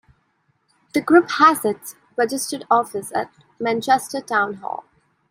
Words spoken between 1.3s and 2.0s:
has its